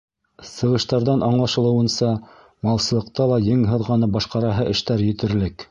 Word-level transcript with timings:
Сығыштарҙан 0.51 1.21
аңлашылыуынса, 1.27 2.09
малсылыҡта 2.69 3.31
ла 3.35 3.41
ең 3.55 3.65
һыҙғанып 3.75 4.19
башҡараһы 4.21 4.69
эштәр 4.77 5.11
етерлек. 5.13 5.67